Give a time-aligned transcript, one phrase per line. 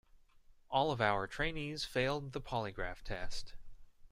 [0.71, 3.53] All of our trainees failed the polygraph test.